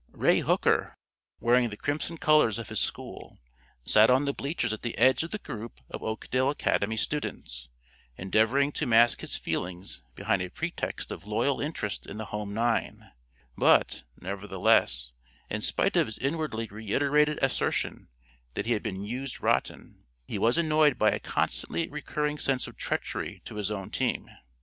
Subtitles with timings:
[0.13, 0.95] Roy Hooker,
[1.39, 3.37] wearing the crimson colors of his school,
[3.85, 7.69] sat on the bleachers at the edge of the group of Oakdale Academy students,
[8.17, 13.11] endeavoring to mask his feelings behind a pretext of loyal interest in the home nine;
[13.55, 15.11] but, nevertheless,
[15.51, 18.07] in spite of his inwardly reiterated assertion
[18.55, 22.75] that he had been used "rotten," he was annoyed by a constantly recurring sense of
[22.75, 24.27] treachery to his own team.